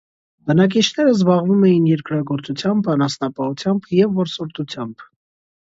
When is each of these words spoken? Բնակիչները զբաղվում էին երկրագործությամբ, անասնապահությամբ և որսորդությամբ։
Բնակիչները 0.51 1.11
զբաղվում 1.15 1.67
էին 1.67 1.85
երկրագործությամբ, 1.91 2.89
անասնապահությամբ 2.95 3.89
և 3.99 4.19
որսորդությամբ։ 4.23 5.07